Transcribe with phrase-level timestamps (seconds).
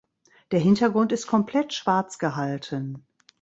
[0.49, 3.05] Der Hintergrund ist komplett schwarz gehalten.